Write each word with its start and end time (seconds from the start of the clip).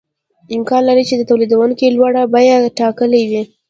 امکان 0.55 0.81
لري 0.89 1.03
چې 1.09 1.27
تولیدونکي 1.29 1.85
لوړه 1.95 2.23
بیه 2.33 2.57
ټاکلې 2.79 3.21
وي 3.29 3.41